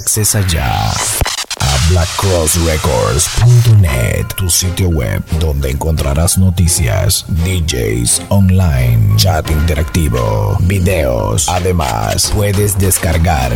[0.00, 0.88] Accesa ya
[1.60, 11.50] a blackcrossrecords.net, tu sitio web donde encontrarás noticias, DJs online, chat interactivo, videos.
[11.50, 13.52] Además, puedes descargar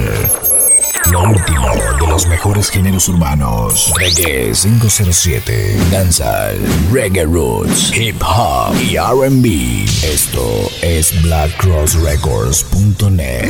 [1.11, 1.69] lo último
[2.01, 3.93] de los mejores géneros urbanos.
[3.97, 6.59] Reggae 507, dancehall,
[6.93, 9.85] reggae roots, hip hop y R&B.
[10.03, 13.49] Esto es blackcrossrecords.net.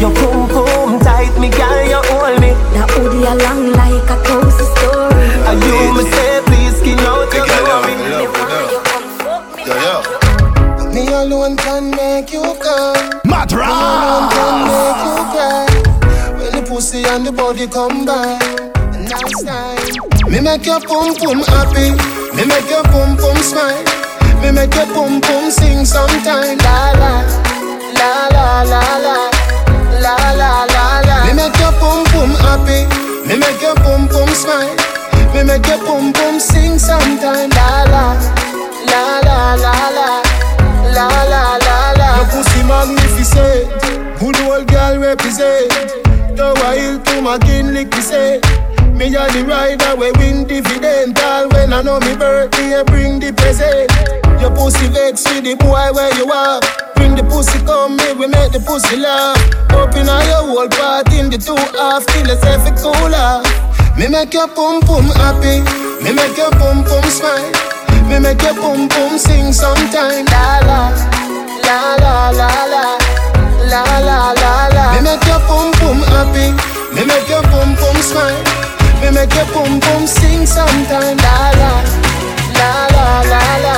[0.00, 2.50] Your boom boom tight, me girl, you hold me.
[2.74, 5.28] That hoodie along like a thousand story.
[5.46, 7.94] And you me say, please skin out your glory.
[7.94, 9.62] Me want you come fuck me.
[9.62, 9.96] Yo, yo.
[10.92, 11.81] Me alone can
[17.12, 18.40] and the body come by.
[19.04, 20.32] Nice time.
[20.32, 21.92] Me make your pum pum happy.
[22.32, 23.84] Me make your pum pum smile.
[24.40, 26.56] Me make your pum pum sing sometime.
[26.64, 27.12] La la.
[28.00, 29.16] La la la la.
[30.00, 31.16] La la la la.
[31.28, 32.88] Me make your pum pum happy.
[33.28, 34.72] Me make your pum pum smile.
[35.34, 37.50] Me make your pum pum sing sometime.
[37.50, 38.04] La la.
[38.88, 40.10] La la la la.
[40.96, 42.08] La la la la.
[42.16, 43.68] Your pussy magnificent.
[44.18, 46.01] Good old girl represent.
[46.36, 48.40] Tower hill to my lick me say.
[48.96, 51.18] Me a the rider we win dividend.
[51.18, 53.90] All when I know me birthday, bring the present.
[54.40, 56.60] Your pussy vex with the boy where you are.
[56.96, 59.38] Bring the pussy come me, we make the pussy laugh.
[59.72, 63.42] Open all your whole part in the two half till it's every cooler.
[63.98, 65.60] Me make your pum pum happy.
[66.04, 67.52] Me make your pum pum smile.
[68.08, 70.24] Me make your pum pum sing sometime.
[70.32, 70.80] La la,
[71.64, 72.84] la la la la,
[73.72, 74.84] la la la la.
[74.92, 76.52] Me make your pum pum happy.
[76.94, 78.36] Me make your pum pum smile.
[79.00, 81.16] Me make your pum pum sing sometime.
[81.24, 81.72] La la,
[82.58, 83.76] la la la la,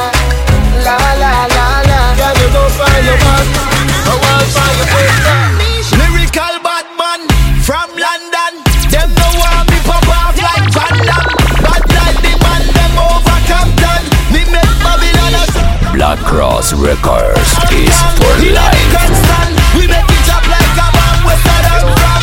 [0.86, 2.00] la la la la.
[2.18, 3.46] Can you go find your man?
[4.06, 5.38] Go on find your sister.
[5.98, 7.20] Lyrical bad man
[7.62, 8.52] from London.
[8.90, 11.34] Them no want me pop off like Van Damme.
[11.62, 14.02] Bad like the man them over Compton.
[14.34, 19.53] Me make Babylon a Black Cross Records is for We make life.
[21.34, 22.13] Amsterdam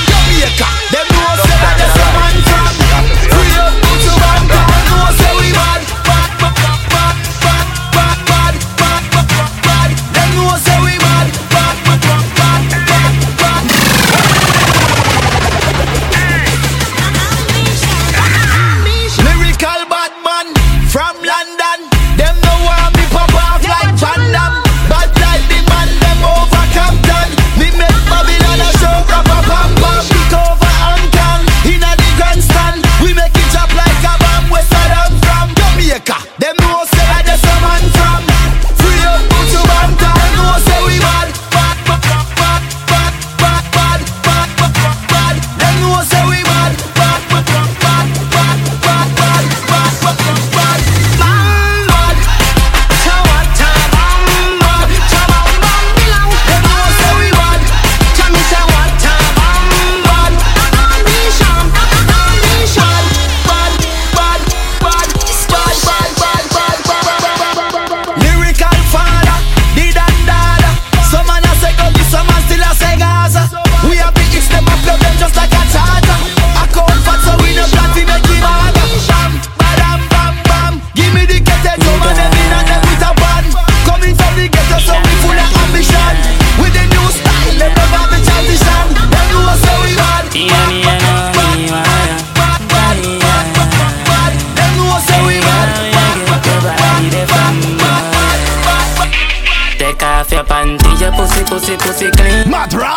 [100.21, 102.45] off your panty, your pussy, pussy, pussy clean.
[102.45, 102.93] Madra!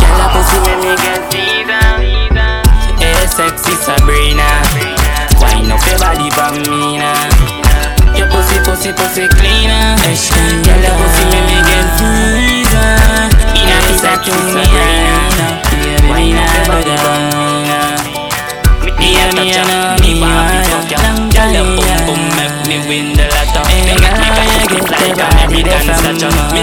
[0.00, 1.84] Girl, your pussy make me get fever.
[2.96, 4.48] Hey, sexy Sabrina.
[5.36, 8.16] Wine up your body for me now.
[8.16, 10.00] Your pussy, pussy, pussy cleaner.
[10.00, 12.88] Girl, your pussy make me get fever.
[13.52, 15.16] Inna me sexy Sabrina.
[16.08, 18.00] Wine up your body for me now.
[18.98, 20.98] Me a touch ya, me want to fuck ya.
[21.34, 23.60] Girl, your boom boom make me win the lotto.
[23.68, 24.08] You make me
[24.64, 26.24] flip like an American.
[26.56, 26.62] Me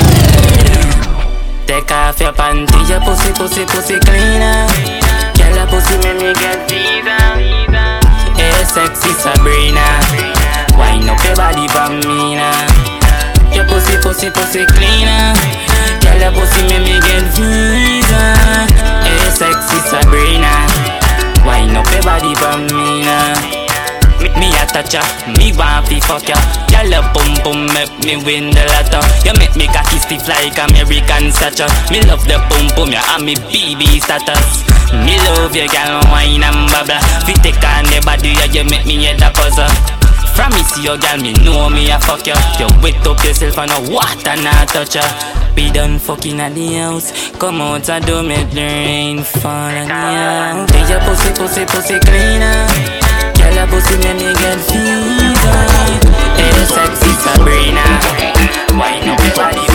[1.68, 4.66] Take off your panty, your pussy, pussy, pussy cleaner.
[5.38, 7.22] Girl, your pussy make me get fever.
[8.34, 9.86] Hey, sexy Sabrina.
[10.78, 12.58] Wine up your body for me now.
[13.54, 15.34] Your pussy, pussy, pussy cleaner.
[16.02, 18.34] Girl, your pussy make me get fever.
[19.06, 20.50] Hey, sexy Sabrina.
[21.46, 23.59] Wine up your body for me now.
[24.22, 25.02] Me, me a touch ya,
[25.38, 26.36] me want fi fuck ya.
[26.70, 30.56] Girl your boom boom make me win the lotto You make me cocky stiff like
[30.56, 34.64] American statue Me love the boom boom ya and me BB status.
[35.04, 38.86] Me love you girl wine and bubble Fi take on the body ya you make
[38.86, 39.68] me head a puzzle
[40.36, 42.34] from me see your girl, me know me a fuck ya.
[42.58, 45.04] You wet up yourself and no water not touch ya.
[45.54, 47.32] We done fucking at the house.
[47.32, 52.00] Come out and do make the rain fall on house Hey your pussy, pussy, pussy
[52.00, 52.99] cleaner
[53.50, 55.58] Make me get fever.
[56.38, 57.82] Hey sexy Sabrina.
[58.78, 59.66] Wine up body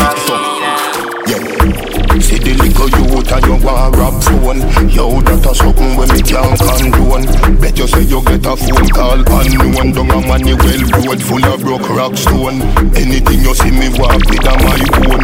[1.26, 2.20] Yeah.
[2.20, 4.60] See the liquor youth and you want rap phone.
[4.88, 7.24] Yo, that a something when me can't condone.
[7.60, 11.60] Bet you say you get a phone call unknown Down a Manuel road full of
[11.60, 12.62] broke rock stone.
[12.96, 15.22] Anything you see me walk with a my own.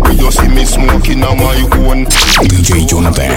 [0.00, 2.06] When you see me smoking a my own.
[2.46, 3.32] DJ Jonathan.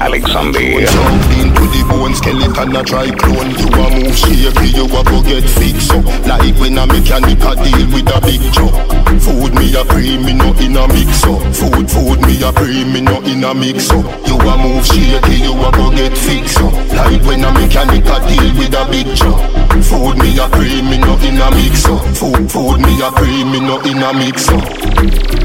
[0.00, 0.60] Alexander.
[0.60, 3.50] Jump into the bone skeleton a try clone.
[3.54, 6.04] You a move shaky, you a go get fixed up.
[6.26, 10.32] Like when a mechanic a deal with a big truck Food me a pre, me
[10.32, 11.40] no in a mix up.
[11.54, 13.90] Food, food me a pre, me no in a mix.
[13.90, 16.58] Up You a move shaky, you a go get fixed.
[16.58, 19.40] Up Like when a mechanic a deal with a big truck
[19.84, 21.84] Food me a pre, me no in a mix.
[21.86, 24.48] Up Food, food me a pre, me no in a mix.
[24.48, 24.64] Up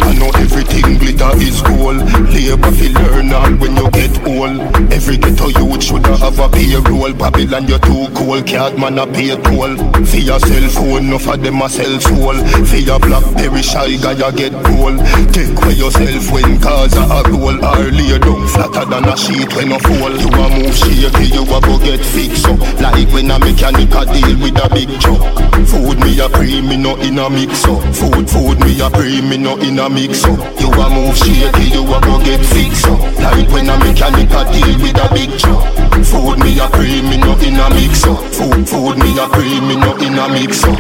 [0.02, 2.00] I know everything glitter is gold.
[2.32, 4.60] Labor fi learn all when you get old.
[4.94, 7.14] Every ghetto youth shoulda have a payroll.
[7.14, 9.76] Babylon you too cold, cat man a pay toll.
[10.06, 14.14] For your cell phone, enough of them a sell soul For your blackberry shy guy
[14.14, 15.00] you get cold
[15.34, 17.58] Take away yourself when cause a roll
[17.92, 19.50] lay down flatter than a sheet.
[19.56, 22.60] When a fall You a move shaky, you a go get fixed up.
[22.80, 25.24] Like when a mechanic a deal with a big truck.
[25.68, 27.82] Food me a pre, me no in a mix up.
[27.96, 30.40] Food, food me a pre, me no in a mix up.
[30.60, 33.00] You a move shaky, you a go get fixed up.
[33.20, 35.64] Like when a mechanic a deal with a big truck.
[36.06, 38.20] Food me a pre, me no in a mix up.
[38.34, 40.80] Food, food me a pre, me no in a mix up.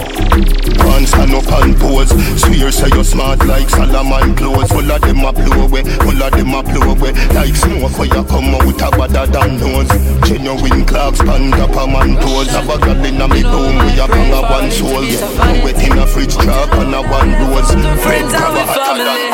[0.86, 2.10] One stand up and pose.
[2.40, 4.70] Swear say you smart like Solomon clothes.
[4.72, 8.08] Full of them a blow away, full of them a blow away Like smoke where
[8.08, 9.90] you come out a better than nose.
[10.28, 12.50] Genuine clocks, stand up a man toes.
[12.50, 15.04] Have a girl in a me room, we a bang a one soul.
[15.04, 15.64] Yeah.
[15.64, 17.72] Wet in a fridge trap and a one rose.
[18.04, 19.32] Fred grab a hotter than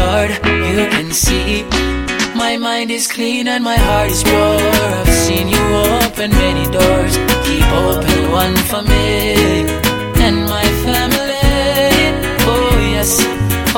[0.00, 0.30] Lord,
[0.74, 1.62] you can see.
[2.34, 4.58] My mind is clean and my heart is pure.
[4.98, 5.64] I've seen you
[6.02, 7.14] open many doors.
[7.46, 9.62] Keep open one for me
[10.26, 11.52] and my family.
[12.50, 13.10] Oh, yes.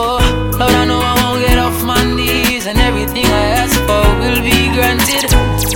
[0.01, 0.17] Oh,
[0.59, 4.41] Lord, I know I won't get off my knees and everything I ask for will
[4.51, 5.29] be granted.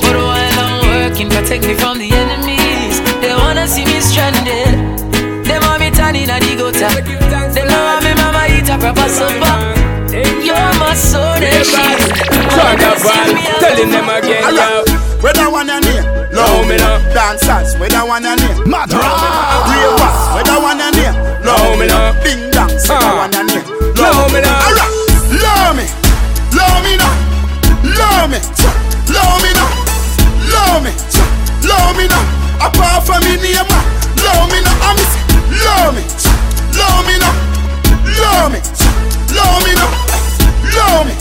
[0.04, 2.51] But while I'm working, protect me from the enemies.
[6.12, 7.52] Want me turning at the gutter.
[7.52, 9.54] They know I'm me mama eat a proper supper.
[10.44, 12.00] You're my soul and shield.
[12.52, 14.84] Turn up one, telling them again, yo.
[15.22, 16.04] Where that one and here?
[16.32, 16.98] Love me now.
[17.14, 18.56] Dancers, where that one and here?
[18.66, 21.14] Madra Ravers, where that one and here?
[21.46, 22.12] Love me now.
[22.24, 23.24] Ding dong, say that Ah.
[23.24, 23.64] one and here.
[23.96, 24.66] Love me now.
[24.68, 24.92] Alright,
[25.40, 25.86] love me,
[26.52, 27.14] love me now,
[27.96, 28.38] love me,
[29.14, 29.70] love me now,
[30.50, 30.92] love me,
[31.64, 32.24] love me now.
[32.66, 33.70] Apart from me name,
[34.20, 34.76] love me now.
[34.90, 34.98] I'm
[35.52, 36.02] love me,
[36.78, 37.34] love me now,
[38.20, 38.60] love me,
[39.36, 39.90] love me now,
[40.72, 41.14] love me,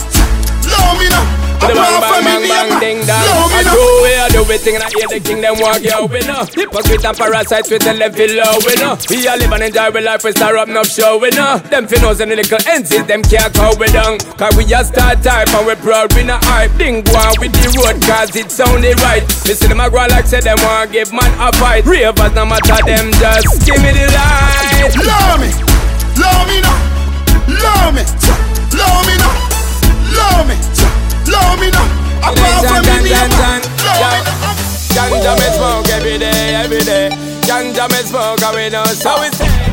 [0.69, 1.40] love me now.
[1.61, 3.21] The bang bang bang bang ding dong.
[3.53, 3.77] I do
[4.09, 6.43] it, I do everything and I hear the king them walk yo we know.
[6.49, 8.97] Hypocrite and parasites we tell them feel low we know.
[9.09, 11.61] We all live and enjoy we life we start up no show we know.
[11.69, 14.17] Them finnos and the little entities them can't call we down.
[14.41, 16.73] Cause we just start type and we proud we not hype.
[16.77, 19.21] Ding go on with the road cause it sounded right.
[19.45, 21.85] Me see them a go like say them want give man a fight.
[21.85, 24.89] Ravers no matter them just give me the light.
[24.97, 25.49] Love me,
[26.17, 27.00] love me now,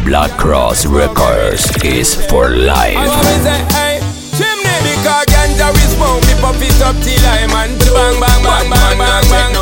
[0.08, 2.96] Black Cross Records is for life.
[2.96, 4.00] I always say, hey,
[4.40, 8.68] chimney because ganja we smoke, me puff it up till I'm on bang bang bang
[8.72, 9.52] bang bang bang.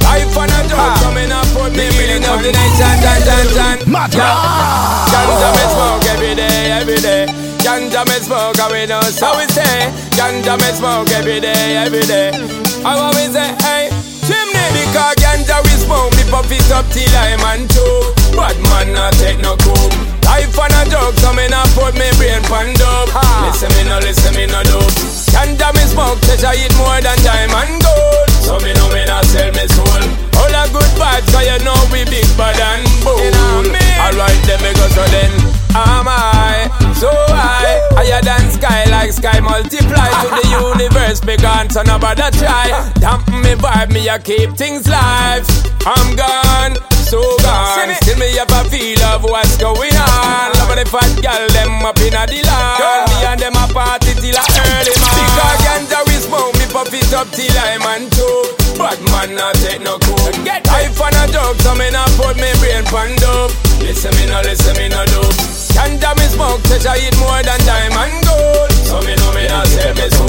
[0.00, 1.12] Life on a joke, so ah.
[1.12, 1.44] me not
[1.76, 3.76] me feeling of the night, chan chan chan chan.
[4.16, 5.12] Yeah.
[5.12, 7.28] Ganja me smoke every day, every day.
[7.60, 9.92] Ganja me smoke and we know so we say.
[10.16, 12.32] Ganja me smoke every day, every day.
[12.80, 13.92] I always say, hey.
[14.24, 18.92] Chimney because ganja we smoke Me puff it up till I'm on choke Bad man
[18.92, 19.96] not take no coke
[20.28, 23.08] Life on a joke so me not put me brain pan dope.
[23.48, 24.92] Listen me no, listen me no dope
[25.32, 28.28] Ganja me smoke treasure it more than diamond gold.
[28.44, 30.04] So me know me not sell me soul.
[30.36, 33.72] All a good vibes so you know we big bad and bold.
[33.72, 35.32] Alright then me go so then.
[35.76, 36.68] Am I?
[36.96, 40.08] So high Higher than sky like sky multiply.
[40.24, 40.44] To the
[40.76, 42.68] universe begun so nobody try.
[43.00, 45.46] Dampen me vibe me a keep things live.
[45.86, 50.50] I'm gone so gone Still me have a feel of what's going on.
[50.58, 54.12] Love the fat girl them up in a the lawn Me and them a party
[54.18, 58.10] till a early man Because ganja we smoke me puff it up till I'm on
[58.10, 62.34] choke Bad man not take no coke Life on a joke so me not put
[62.36, 65.38] me brain pan dope Listen me no listen me no dope
[65.76, 68.72] Ganja me smoke treasure it more than diamond gold.
[68.88, 70.24] So me know me not sell me soul.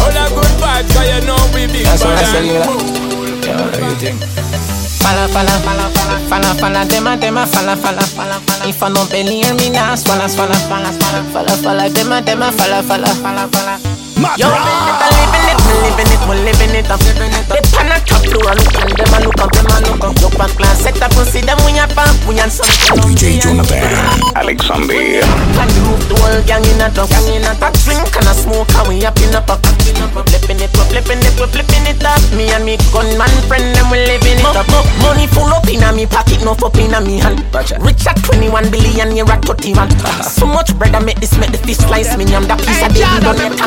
[0.00, 2.34] All the good vibes so you know we big I bad.
[2.34, 2.80] and cool.
[3.44, 4.75] Yeah, what do you think?
[5.06, 8.66] Falla, falla, falla, falla, falla, falla, dem a, dem a, falla, falla, falla, falla.
[8.66, 12.42] If I belly hear me now, swalla, swalla, falla, falla, falla, falla, dem a, dem
[12.42, 13.78] a, falla, falla, falla, falla.
[14.34, 17.46] Yo, me living it, me living it, me living it.
[17.46, 20.02] They pan a top floor and look and them a look up, them a look
[20.02, 20.18] up.
[20.18, 22.66] Look back class, set up and see them we a pump, we and some.
[23.06, 23.78] DJ Jonathan
[24.34, 25.22] Alexander.
[25.22, 27.78] And the roof, the whole gang in a truck, gang in a truck.
[27.86, 30.26] Drink and a smoke and we up in a pop, in a pop.
[30.26, 31.75] Flipping it up, flipping it up, flipping it
[32.06, 32.22] up.
[32.38, 34.66] Me and me gunman friend, them we living it up.
[35.02, 37.42] Money full up in a me pocket, no up in a me hand.
[37.82, 39.90] Rich at 21 billion, you're at 31.
[39.90, 40.22] Uh-huh.
[40.22, 42.24] So much bread I make this, make the fish slice me.
[42.34, 43.58] I'm that piece of baby done it.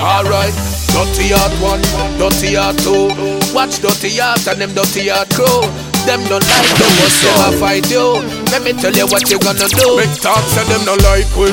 [0.00, 0.54] Alright,
[0.90, 1.82] dirty heart one,
[2.18, 3.12] dirty heart two.
[3.54, 5.62] Watch dirty heart and them dirty heart crew.
[6.02, 8.18] Them don't like the what's them a fight you.
[8.50, 9.96] Let me tell you what you gonna do.
[10.00, 11.46] Big talks and them don't like we.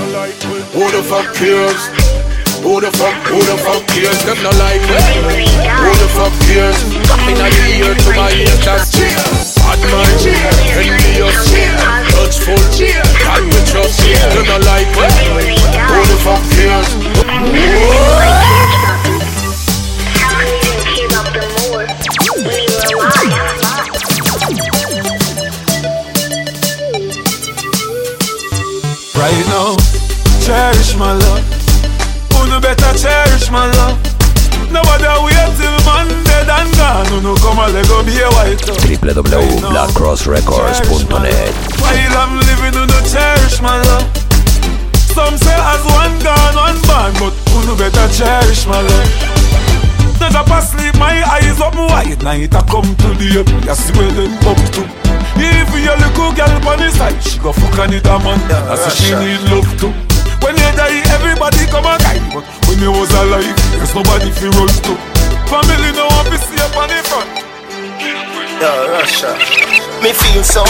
[0.74, 2.19] Who the fuck cares?
[2.62, 4.20] Who the fuck, who the fuck cares?
[4.28, 5.48] Them not like we.
[5.80, 6.75] Who the fuck cares?
[7.08, 7.48] Come in the
[7.80, 9.00] ear to my ear, just
[9.63, 10.20] Bad mind,
[10.75, 11.39] envious,
[12.12, 12.60] touchful,
[13.24, 14.04] God we trust.
[14.04, 15.08] Them not like we.
[15.88, 16.89] Who the fuck cares?
[29.16, 29.78] Right now,
[30.42, 31.38] cherish my love.
[32.89, 34.01] Better cherish my love?
[34.74, 37.05] Nobody wait till Monday and gone.
[37.22, 43.77] No come a Lego be a white www.blackcrossrecords.net While I'm living, who no cherish my
[43.77, 44.10] love.
[45.13, 49.10] Some say as one gone, one born, but who no better cherish my love.
[50.19, 52.17] Never pass sleep, my eyes open wide.
[52.24, 54.81] Night I come to the up, you see where them come to.
[55.38, 58.41] If you little girl on the side, she go fuck on it a man.
[58.50, 59.93] I say she need love too.
[60.41, 62.25] When you die, everybody come and guide.
[62.34, 64.93] But when you was alive, there's nobody fi run to.
[65.51, 67.29] Family no one fi see up on the front.
[68.60, 69.34] Yo, Russia.
[70.03, 70.63] Me feel so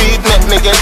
[0.00, 0.76] weed make me get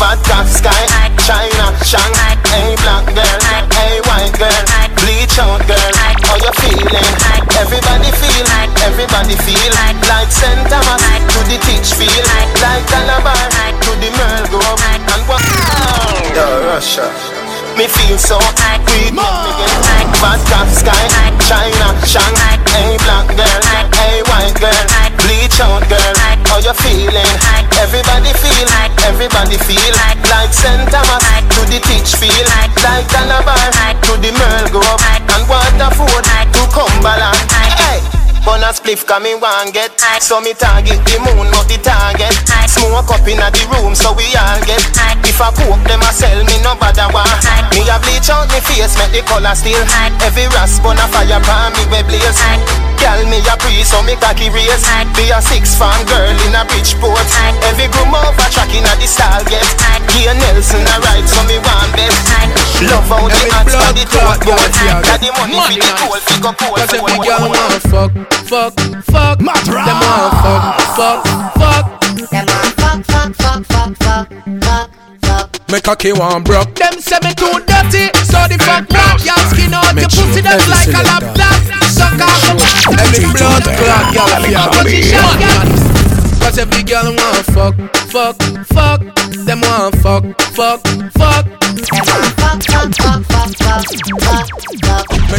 [0.00, 0.84] vodka sky,
[1.20, 2.12] China, Shang,
[2.48, 3.40] hey black girl,
[3.76, 4.64] hey white girl,
[5.04, 5.92] bleach out girl.
[6.24, 7.08] How you feeling?
[7.60, 8.46] Everybody feel,
[8.88, 12.52] everybody feel like Saint Thomas to the teach feel like
[12.88, 13.36] Calabar
[13.84, 15.42] to the Merl Grove and what?
[16.34, 17.31] Yo, Russia.
[17.76, 18.36] Me feel so
[18.92, 21.08] weed make me get vodka sky,
[21.48, 22.36] China, Shang,
[22.68, 23.60] hey black girl,
[23.96, 24.84] hey white girl,
[25.24, 26.14] bleach out girl.
[26.52, 27.32] How you feeling?
[27.80, 28.68] Everybody feel,
[29.08, 29.94] everybody feel.
[30.28, 31.24] Like Saint Thomas
[31.56, 32.76] to the teach feel like
[33.08, 33.56] Calabar
[38.72, 39.92] a spliff cause me want get.
[40.20, 42.32] So me target the moon not the target.
[42.68, 44.80] Smoke up in the room so we all get.
[45.28, 47.28] If I cook them a sell me no bother want
[47.72, 49.80] Me a bleach out me face make the color still
[50.20, 54.14] Every rasp on a fire pan me we blaze Girl, me a pre, so me
[54.14, 54.86] cocky race.
[55.18, 57.26] Be a six fan girl in a Bridgeport.
[57.66, 59.66] Every groom over track in a the style get.
[60.14, 62.22] Gia Nelson a ride, so me want best.
[62.86, 64.70] Love how the hands on the tote board.
[65.02, 66.78] Got the money for the toll, fi go cold.
[66.78, 68.12] Cause every girl want fuck,
[68.46, 68.72] fuck,
[69.10, 69.38] fuck.
[69.42, 70.62] Them want fuck,
[70.94, 71.18] fuck,
[71.58, 71.84] fuck.
[72.30, 74.30] Them want fuck, fuck, fuck, fuck, fuck,
[74.62, 74.90] fuck,
[75.26, 75.70] fuck.
[75.72, 76.74] Me cocky want broke.
[76.76, 79.18] Them say me too dirty, so the fuck black.
[79.26, 81.26] Y'all skin out your pussy that's like a cylinder.
[81.26, 81.51] laptop.
[82.82, 85.02] Suck off the every blood clot, y'all Alex feel Zombie.
[85.06, 86.40] position.
[86.42, 87.76] Cause every girl want fuck,
[88.10, 88.36] fuck,
[88.66, 89.00] fuck.
[89.46, 90.80] Them want fuck, fuck,
[91.14, 91.46] fuck.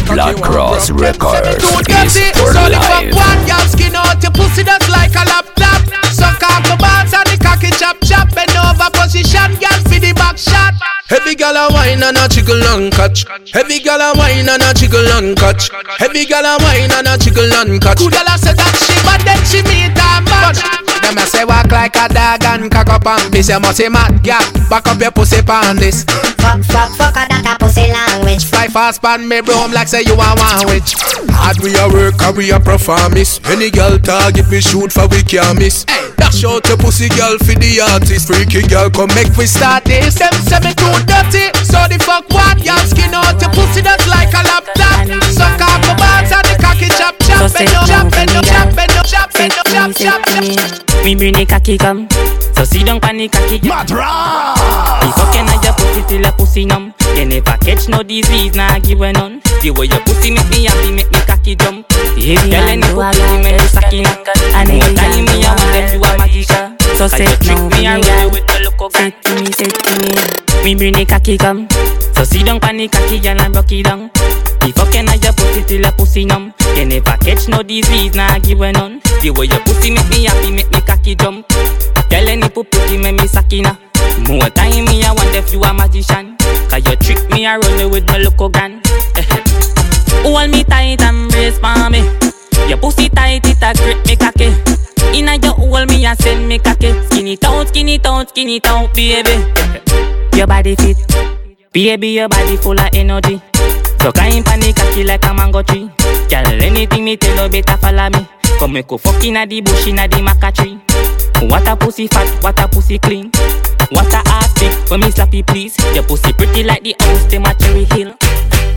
[0.08, 0.90] Black Cross.
[0.90, 3.14] Records is for so the fuck life.
[3.14, 3.46] one.
[3.46, 5.84] Y'all skin out your pussy that's like a laptop.
[6.12, 8.34] Suck off the balls and the cocky chop chop.
[8.34, 9.83] Bend over position, girl
[10.34, 10.74] back shot.
[11.06, 13.24] Heavy gal a wine and a jiggle and catch.
[13.52, 15.70] Heavy gal a wine and a jiggle and catch.
[15.98, 17.98] Heavy gal a wine and a jiggle and catch.
[17.98, 20.83] Good gal say that she but then she meet a match.
[21.04, 23.50] Them a say walk like a dog and cock up and piss.
[23.50, 26.04] You must say mad gal, back up your pussy pan this.
[26.40, 28.48] Fuck, fuck, fuck, a that a pussy language.
[28.48, 30.96] Fly fast pan me broom like say you a one witch.
[31.36, 33.36] Hard we a work and we a performance.
[33.52, 35.84] Any girl target we shoot for we can't miss.
[35.84, 36.08] Hey.
[36.16, 38.32] Dash out your pussy girl for the artist.
[38.32, 40.16] Freaky girl come make we start this.
[40.16, 40.32] Them
[40.64, 42.56] me too dirty, so the fuck what?
[42.64, 45.04] Y'all skin out your pussy that's like a laptop.
[45.36, 47.52] Suck off the balls and the cocky chop chop.
[47.52, 49.52] Bend up, chop, bend up, chop, bend up, chop, bend
[49.94, 50.56] Set up, me, chop, set chop, me.
[50.56, 51.04] chop.
[51.04, 52.08] Me bring the cocky come.
[52.56, 53.60] So sit down pon the cocky.
[53.62, 56.94] Me fucking on your pussy till your pussy numb.
[57.14, 59.40] You never catch no disease, nah give a none.
[59.62, 61.86] The way your pussy make me happy, make me cocky jump.
[62.16, 64.26] Baby, girl, any pussy make me sucking up.
[64.66, 66.76] More time me, I want them to a magician.
[66.98, 69.70] So say you trick me and roll with the look of Say to me, say
[69.70, 70.10] to me.
[70.64, 71.68] Me bring the cocky come.
[72.16, 74.10] So sit down pon the cocky, girl, and rock it down.
[74.64, 76.54] Me fucking on your pussy till your pussy numb.
[76.74, 78.98] You never catch no disease, nah give a none.
[79.20, 81.46] The way your pussy make me happy, make me cocky jump.
[82.08, 83.78] Girl, any pussy make me sakina.
[84.26, 86.38] More time me, I want if you a magician.
[86.70, 88.80] Cause you trick me, I run with my local gun.
[90.24, 92.00] Hold me tight and brace for me.
[92.66, 94.48] Your pussy tight, it a grip me cocky.
[95.12, 96.90] Inna your hold me and send me cocky.
[97.08, 99.44] Skin it out, skin it out, skin it out, baby.
[100.38, 100.96] Your body fit,
[101.70, 103.40] baby, your body full of energy.
[104.04, 105.90] So kind panic cocky like a mango tree.
[106.28, 108.28] Girl, anything me tell you better follow me.
[108.58, 110.78] Come make go fuck inna the bush inna the maca tree.
[111.48, 113.30] What a pussy fat, what a pussy clean.
[113.92, 115.78] What a ass big, when me slappy please.
[115.94, 118.14] Your pussy pretty like the house, them a cherry hill.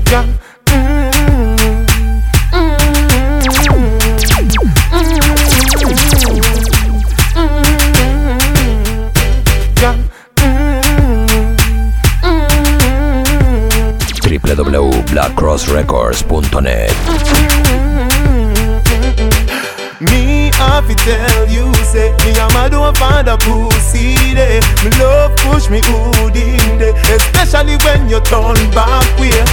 [0.06, 1.17] Mm.
[15.58, 16.94] www.blackcrossrecords.net
[20.00, 20.52] Me
[20.96, 22.32] tell you, say me
[23.28, 24.62] a pussy there.
[24.84, 29.44] Me love push me hood in there, especially when you turn back way.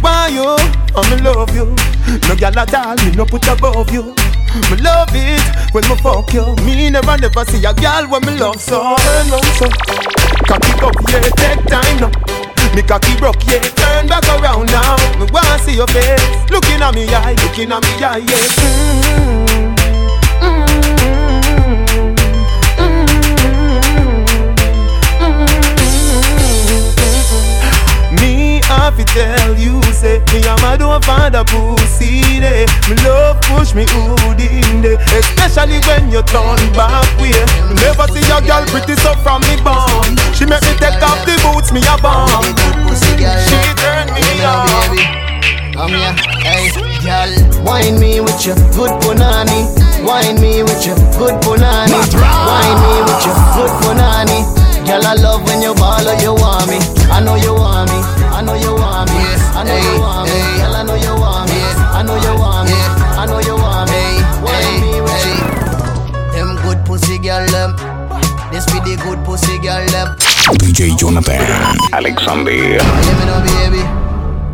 [0.00, 0.56] Why you?
[0.94, 1.74] Oh, me love you.
[2.28, 4.14] No gyal at all, me no put above you.
[4.70, 5.42] Me love it
[5.74, 6.54] when me fuck you.
[6.64, 7.74] Me never never see a
[8.06, 8.96] when me love so.
[8.96, 9.26] Turn
[9.58, 9.66] so,
[10.86, 12.37] up yeah, take time now.
[12.74, 14.96] Me cocky broke yeah, turn back around now.
[15.18, 19.58] Me wanna see your face, looking at me eye, looking at me eye yeah.
[28.20, 32.96] Me have to tell you, say Me and my don't find a pussy there Me
[33.04, 34.07] love push me there
[35.58, 37.34] Especially when you turn back way
[37.82, 41.34] never see a girl pretty so from me born She make me take off the
[41.42, 42.46] boots, me a bomb
[42.94, 43.18] She
[43.74, 44.94] turn me on
[45.74, 46.14] Come here,
[46.46, 46.70] hey,
[47.02, 49.66] girl, wine me with your good punani.
[50.06, 51.98] Wine me with your good punani.
[52.18, 54.42] Wine me with your good punani.
[54.86, 56.78] Girl, I love when you ball or you want me.
[57.10, 57.98] I know you want me.
[58.34, 59.22] I know you want me.
[59.54, 60.38] I know you want me.
[60.58, 61.60] Girl, I know you want me.
[61.94, 62.57] I know you want me.
[67.18, 67.72] Pussy girl them.
[68.52, 70.16] This be the good pussy girl them.
[70.62, 71.40] DJ Jonathan
[71.92, 73.82] Alexander Let me know, baby.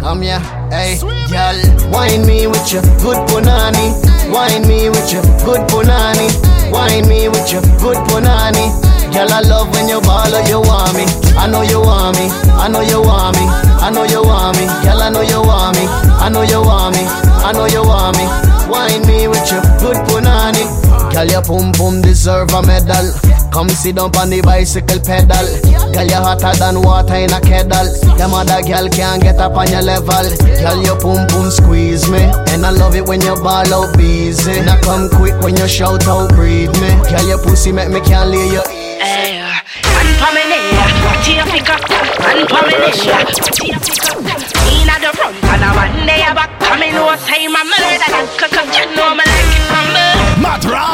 [0.00, 0.98] Come here, hey,
[1.30, 1.56] girl.
[1.90, 3.96] Wine me with your good punani.
[4.32, 6.28] Wine me with your good punani.
[6.70, 8.72] Wine me with your good punani.
[9.12, 11.04] Girl, I love when you ball or you want me.
[11.36, 12.28] I know you want me.
[12.52, 13.44] I know you want me.
[13.80, 14.66] I know you want me.
[14.84, 15.84] Girl, I know you want me.
[15.86, 17.04] I know you want me.
[17.04, 18.24] I know you want me.
[18.68, 20.83] Wine me with your good punani.
[21.14, 23.06] Girl, your pum pum deserve a medal.
[23.54, 25.46] Come sit down on the bicycle pedal.
[25.94, 27.86] Girl, you hotter than water in a kettle.
[28.18, 30.26] Them other girl can't get up on your level.
[30.42, 32.18] Girl, your pum pum squeeze me,
[32.50, 34.58] and I love it when you ball out busy.
[34.66, 36.90] Now come quick when you shout out breathe me.
[37.06, 38.66] Girl, your pussy make me can't lay your
[38.98, 40.66] Hey, man for me there,
[41.06, 41.78] what you pick up?
[42.26, 44.53] Me there, what you pick up?
[44.84, 46.52] Me at the front and I one day back.
[46.60, 49.86] I me know say my murder that cook up, you know me like it from
[49.96, 50.44] birth.
[50.44, 50.84] Matra!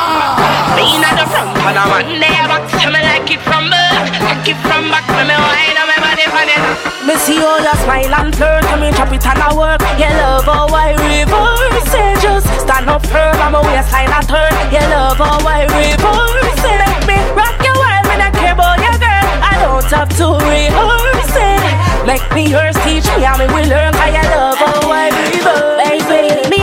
[0.79, 2.63] Me at the front and I one day back.
[2.71, 5.03] Tell me like it from birth, like it from back.
[5.11, 6.63] When me wine on my body for it.
[7.03, 9.83] Me see all your smile and flirt, come in chop it and I work.
[9.99, 13.35] You love oh, how I reverse it, just stand up firm.
[13.43, 14.55] I'm a waistline and turn.
[14.71, 18.07] You love oh, how I reverse it, make me rock your world.
[18.07, 19.27] Me not care about your girl.
[19.43, 21.30] I don't have to rehearse.
[22.11, 23.95] Make me yours, teach me how me will learn.
[23.95, 25.80] how you love how I reverse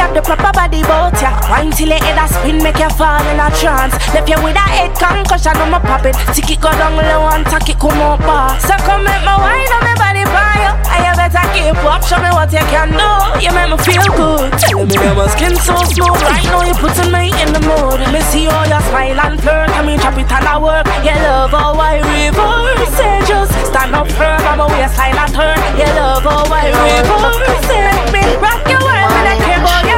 [0.07, 1.35] Have the proper body bout ya.
[1.51, 3.91] Wine till your head a spin, make you fall in a trance.
[4.15, 6.15] Left you with a head concussion, I'm a pop it.
[6.31, 8.55] Tick it go down low and tack it come up bar.
[8.63, 10.71] So come make my wine on my body for you.
[10.95, 13.11] And ah, you better keep up, show me what you can do.
[13.43, 14.47] You make me feel good.
[14.55, 16.23] Tell me that my skin so smooth.
[16.23, 17.99] Right now you putting me in the mood.
[18.07, 19.75] Me see all your smile and flirt.
[19.75, 20.87] I mean, chop it and I work.
[21.03, 23.27] You love how I reverse it.
[23.27, 25.59] Just stand up firm, I'm a waistline and turn.
[25.75, 28.15] You love how I reverse it.
[28.15, 29.85] Me rock your world, me your girl.
[29.87, 29.96] I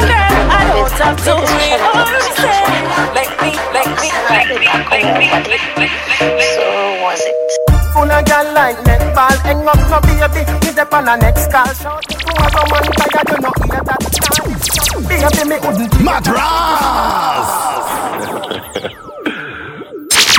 [0.79, 2.55] don't have to rehearse it.
[3.15, 5.87] Make me, make me, make me, make me, make me,
[6.19, 6.43] make me.
[6.55, 6.63] So
[7.03, 7.35] was it?
[7.93, 11.65] Full of girl like netball Hang up no baby Me dep on a next call
[11.73, 14.01] Shout to a woman Tired you no hear that
[15.09, 17.49] Baby me wouldn't Matras!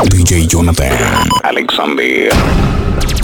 [0.10, 0.92] DJ Jonathan
[1.42, 2.30] Alexander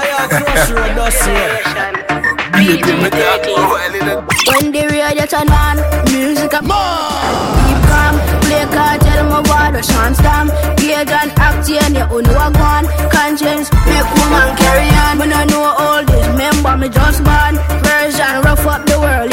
[4.47, 5.77] When the radio turn on,
[6.13, 6.63] music up.
[6.63, 8.15] Keep calm,
[8.45, 10.51] play card, tell my word, rush on stamp.
[10.77, 12.85] Gauge and act, yeah, you own what one.
[13.09, 15.17] Conscience, make woman carry on.
[15.17, 17.57] When I know all this, remember me just born.
[17.81, 19.32] Version, rough up the world,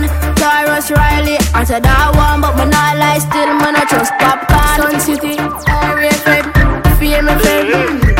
[0.00, 0.34] man.
[0.36, 4.76] Tarrus Riley, I said that one, but me not lie still, man, I trust popcorn.
[4.78, 5.36] Sun City,
[5.68, 6.44] area fed,
[6.98, 7.66] fear me fed.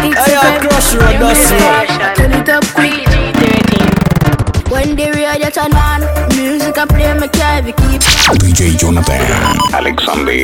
[0.04, 0.60] It's Hey, a I'll fed.
[0.68, 2.16] crush you, Yeah, that's me it.
[2.16, 3.09] Turn it up quick.
[5.40, 6.00] When the turn on,
[6.36, 8.04] music I play, me carry keep.
[8.44, 9.24] DJ Jonathan
[9.72, 10.36] Alexander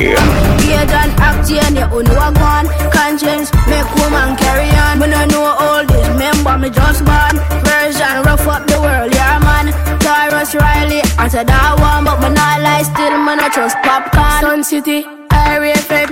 [0.57, 2.65] Gauge and act, yeah, you own what one.
[2.89, 4.97] Conscience, make woman carry on.
[4.99, 7.37] When I know all this, remember me just born.
[7.61, 9.69] Version, rough up the world, yeah, man.
[10.01, 14.41] Tarrus Riley, I said that one, but me not lie still, man, I trust popcorn.
[14.41, 16.09] Sun City, area fed,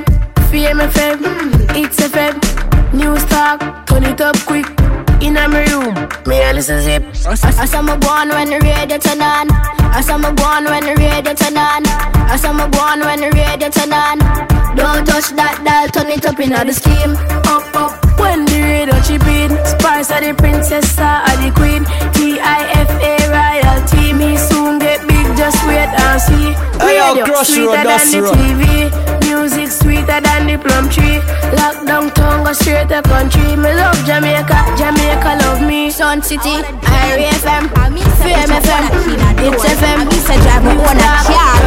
[0.51, 1.17] fame fed,
[1.73, 2.37] it's a fed.
[2.93, 4.67] News talk, turn it up quick.
[5.25, 5.95] In a me room,
[6.27, 7.01] me a listen zip.
[7.25, 9.49] I saw me born when the radio turn on.
[9.89, 11.81] I saw me born when the radio turn on.
[12.29, 14.19] I saw me born when the radio turn on.
[14.77, 17.17] Don't touch that dial, turn it up in the scheme.
[17.49, 19.49] Up, up, when the radio chip in.
[19.65, 21.89] Spice of the princess, star of the queen.
[22.13, 24.13] T-I-F-A royalty.
[24.13, 26.53] Me soon get big, just wait and see.
[26.77, 28.29] Hey, yo, Radio sweeter than the.
[28.29, 29.24] TV.
[29.35, 31.19] Music sweeter than the plum tree.
[31.59, 33.55] Lockdown tongue go straight to country.
[33.59, 35.91] Me love Jamaica, Jamaica love me.
[35.91, 37.67] Sun City, Irie FM,
[38.23, 38.83] Fame FM,
[39.43, 39.99] It's FM.
[39.99, 41.59] I miss a drive my own a car.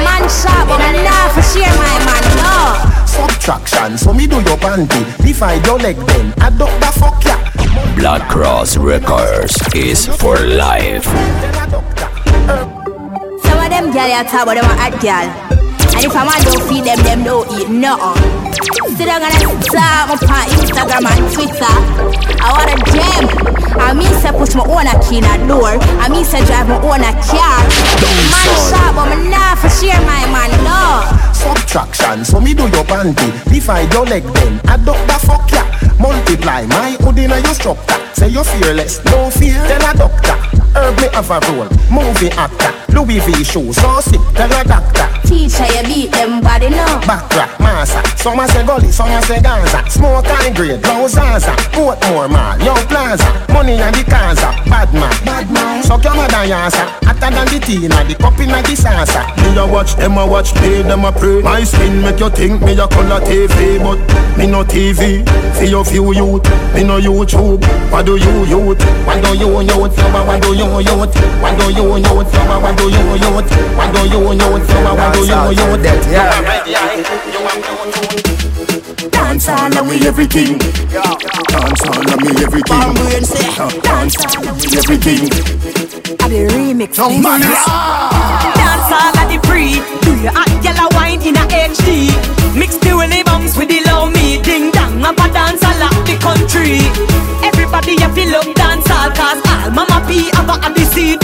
[0.00, 2.92] Man sharp, but I'm not for share my man, no.
[3.06, 7.36] Subtraction So me do your panty Divide your leg then Adopt the fuck ya
[7.94, 11.04] Black Cross Records is for life
[13.44, 15.51] Some of them girl you talk about them a hot girl.
[15.90, 18.52] And if a man don't feed them, them don't eat nothing.
[18.94, 21.74] Still I'm gonna start up on Instagram and Twitter.
[22.38, 23.24] I want a gem.
[23.80, 25.74] I mean say push my own a key in a door.
[25.98, 27.58] I mean say drive my own a car.
[28.30, 31.22] Man sharp, but me not for share my man, no.
[31.42, 35.64] Subtraction So me do your panty Divide your leg then Adopt the fuck ya
[35.98, 40.38] Multiply my hood in your structure Say you're fearless No fear Tell a doctor
[40.78, 45.21] Herb me have a role Movie actor Louis V shoes So sick Tell a doctor
[45.32, 47.00] teacher, you beat them body now.
[47.06, 47.24] Back
[47.58, 48.00] massa.
[48.16, 49.80] Some a say gully, some a say Gaza.
[49.88, 51.52] Smoke high grade, low Zaza.
[51.72, 53.24] Portmore mall, young plaza.
[53.52, 54.52] Money and the Kaza.
[54.68, 55.82] Bad man, bad man.
[55.82, 56.84] Suck your mother yasa.
[57.04, 59.24] Hotter than the tina, the cup inna the salsa.
[59.40, 61.40] Me a watch, them a watch, play them a pray.
[61.42, 63.98] My skin make you think me a color TV, but
[64.36, 65.24] me no TV.
[65.56, 67.64] For your few youth, me no YouTube.
[67.90, 68.82] What do you youth?
[69.06, 69.96] What do you youth?
[69.96, 71.16] What do you youth?
[71.42, 72.32] What do you youth?
[72.62, 73.50] What do you youth?
[73.76, 74.68] What do you youth?
[74.92, 75.21] What do you youth?
[75.22, 75.54] Dance
[79.48, 80.58] all of me everything.
[80.58, 82.94] Dance all of me everything.
[83.82, 85.30] Dance all of me everything.
[86.18, 86.98] I the remix.
[86.98, 89.78] No man Dance all of the free.
[90.02, 92.10] Do your hot yellow wine in a HD.
[92.58, 94.42] Mix the willy bumps with the low me.
[94.42, 96.80] Ding dong, I'm a dance all of the country.
[97.46, 101.21] Everybody you feel up dance all cause all mama P have a the CD.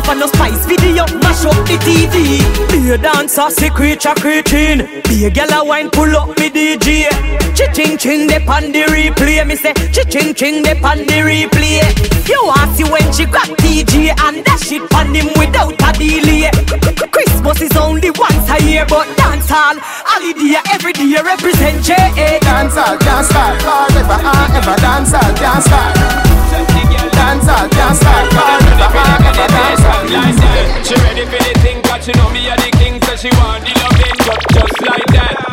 [0.00, 2.40] If I no spice video, mash up the TV.
[2.72, 4.88] Be a dancer, see creature creating.
[5.04, 7.08] Be a gal a wine, pull up me DJ.
[7.56, 9.46] Chi-ching ching de pan the replay.
[9.46, 11.84] Me say chi-ching ching de pan the replay.
[12.28, 16.50] You want see when she got TG and that shit pan him without a delay.
[17.12, 22.38] Christmas is only once a year, but dance hall, holiday every day represent J.
[22.40, 24.76] Dance hall, can't start forever and ever.
[24.80, 26.99] Dance hall, can't start.
[27.20, 29.52] Dance hall, can't start forever and ever.
[29.52, 30.84] Dance hall.
[30.86, 33.62] She ready for the thing, cause she know me a the king, so she want
[33.62, 35.49] the loving, just, just like that.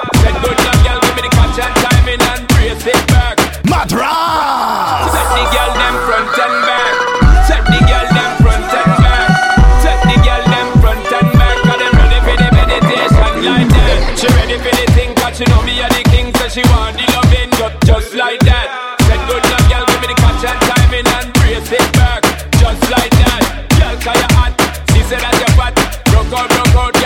[24.08, 24.56] Girl, cause
[24.96, 25.76] you she said that you're fat.
[26.08, 26.97] Broke out, broke out,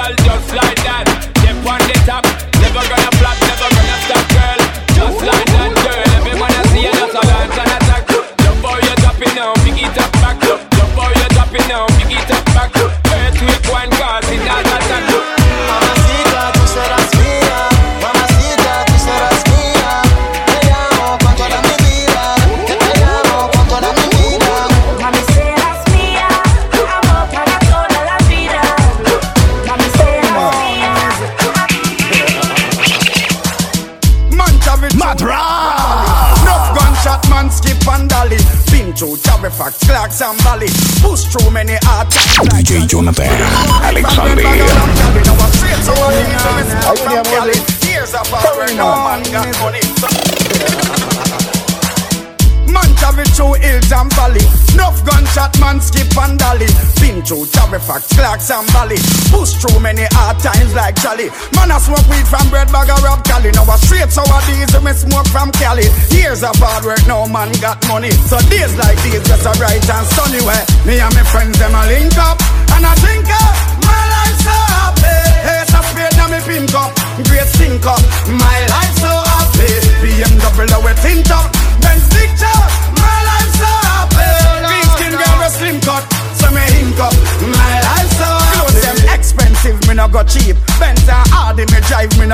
[57.31, 58.99] Through Jabberfax, Clarks and Valley.
[59.31, 61.31] Push through many hard times like Charlie.
[61.55, 63.55] Man I smoke weed from bread bag of Rob Cali.
[63.55, 65.87] Now a straight sour diesel me smoke from Cali.
[66.11, 68.11] Years of hard work no man got money.
[68.27, 70.59] So days like these just a bright and sunny way.
[70.83, 72.35] Me and my friends them a link up.
[72.75, 75.15] And I think uh, up My life so happy.
[75.47, 76.91] Hey, it's a spade now me pink up
[77.31, 78.03] Great stink up.
[78.27, 79.71] My life so happy.
[80.03, 81.47] BMW we tint up.
[81.79, 82.00] Benz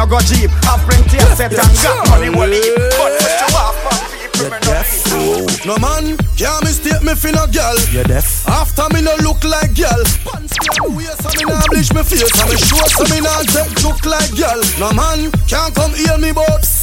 [0.08, 3.20] go Jeep Have plenty of set and got money will leave But
[3.54, 4.60] off on people me
[5.65, 7.76] no No man can't mistake me for no girl.
[7.91, 8.48] You're deaf?
[8.48, 10.04] After me no look like girl.
[10.22, 12.30] Pants down waist and me nah oh, bleach me face.
[12.39, 14.62] And me sure so me nah take joke like girl.
[14.80, 16.77] No man can't come heal me but.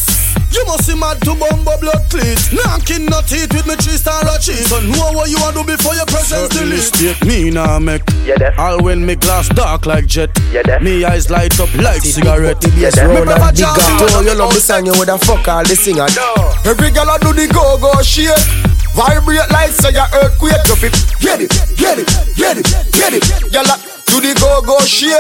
[0.55, 4.23] You must be mad to bumbo blood cleat Knocking no teeth with me three star
[4.23, 7.79] or cheese So know what you want do before your presence delete Mistake me nah
[7.81, 12.03] make Yeah, All when me glass dark like jet Yeah, Me eyes light up like
[12.03, 14.23] cigarette Yes, round and big up too.
[14.25, 16.07] You love the song, you woulda fuck all the singer.
[16.15, 16.33] No.
[16.65, 18.31] Every girl a do the go go shake,
[18.95, 20.63] vibrate like say a earthquake.
[20.71, 23.25] You fit get it, get it, get it, get it.
[23.53, 25.19] Girl a do the go go shake.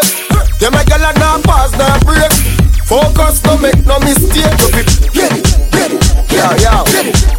[0.59, 2.54] Them a girl a nah pass nah break.
[2.87, 4.45] Focus, no make no mistake.
[5.13, 6.85] Get it, get it, yeah yeah.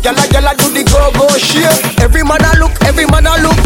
[0.01, 1.99] Girl a girl a do the go go shake.
[2.01, 3.57] Every man a look, every man a look,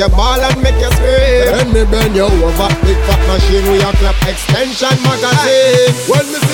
[0.00, 1.52] cocky make you ball and make you scream.
[1.52, 5.94] When me bend you over, big fat machine we a clap extension magazine.
[6.08, 6.49] When me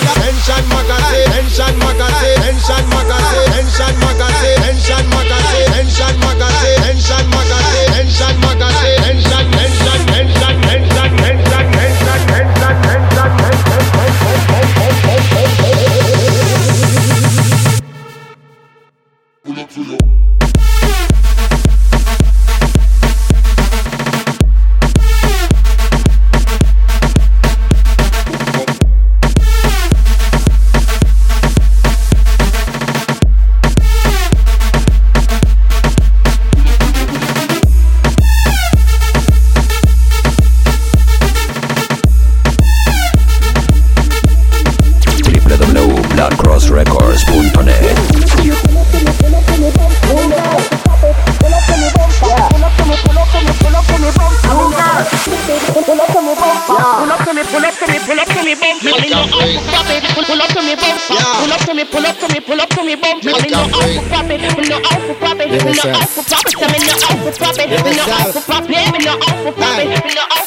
[64.77, 66.25] no off for profit, we no off for
[66.57, 69.53] I'm in no off for profit, we no off for profit, we no off for
[69.53, 70.47] profit, we I'm in no off.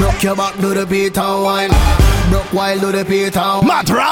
[0.00, 1.70] Knock your back to the beat and wine.
[2.30, 4.06] Knock wild to the beat and Matra!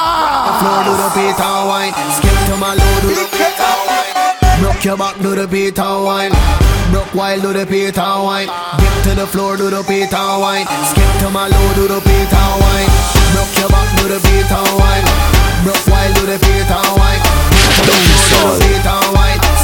[0.61, 1.93] Flow to the beat and wine.
[2.17, 4.63] Skip to my low to the beat and wine.
[4.63, 6.33] Knock your back to the beat and wine.
[6.93, 8.49] Knock wild to the beat and wine.
[8.79, 10.67] Dip to the floor to the beat and wine.
[10.89, 12.91] Skip to my low to the beat and wine.
[13.37, 15.05] Knock your back to the beat and wine.
[15.65, 17.48] Knock wild to the beat and wine.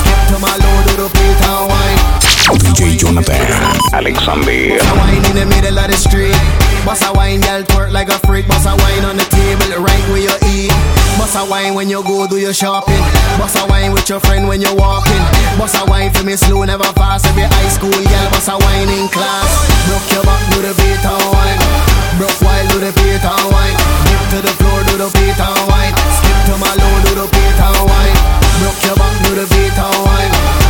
[0.00, 0.36] Skip to
[0.88, 2.00] do the beat wine.
[2.60, 3.40] DJ Jonathan
[3.92, 4.78] Alexander
[7.14, 8.46] wine girl twerk like a freak.
[8.48, 11.03] Wine on the table, right where you eat.
[11.18, 13.02] Bossa wine when you go do your shopping.
[13.38, 15.22] Bossa wine with your friend when you're walking.
[15.58, 17.26] Bossa wine for me slow, never fast.
[17.26, 19.50] Every high school girl, bossa wine in class.
[19.86, 21.58] Broke your back, do the beat and wine.
[22.18, 23.76] Broke while do the beat and wine.
[24.06, 25.94] Dip to the floor, do the beat and wine.
[26.18, 28.16] Skip to my low, do the beat and wine.
[28.62, 30.63] Broke your back, do the beat and wine.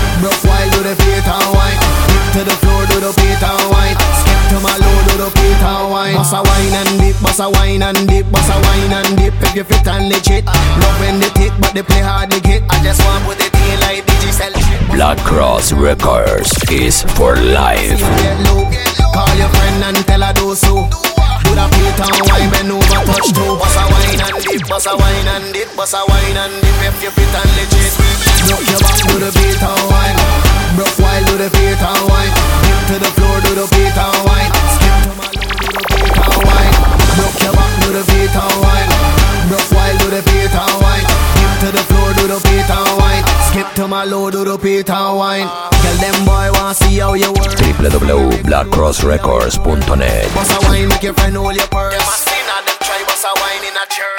[7.35, 9.35] Dip, bossa wine and dip, bossa wine and dip.
[9.43, 12.63] If you fit and legit, love when they tick, but they play hard to get.
[12.71, 14.53] I just want put it in like digital.
[14.95, 18.01] Black Cross Records is for life.
[19.13, 20.87] Call your friend and tell her do so.
[21.45, 23.59] Do the beat and wine, bend over, touch toe.
[23.59, 26.79] Bossa wine and dip, bossa wine and dip, bossa wine and dip.
[26.87, 27.93] If you fit and legit,
[28.47, 30.19] broke your back, do the beat and wine.
[30.79, 32.35] Broke while do the beat and wine.
[32.63, 34.64] Dip to the floor, do the beat and wine.
[37.85, 38.89] Do the beat and wine.
[39.49, 41.05] Broke while do the beat and wine.
[41.37, 43.23] Dip to the floor, do the beat and wine.
[43.53, 45.49] Skip to my low, do the beat and wine.
[45.83, 47.55] Tell them boy want see how you work.
[47.61, 51.93] www.blackcrossrecords.net Bossa wine, make your friend hold your purse.
[51.93, 54.14] Them a sin and them try bossa wine in a church.